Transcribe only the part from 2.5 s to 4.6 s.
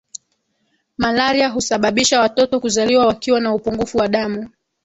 kuzaliwa wakiwa na upungufu wa damu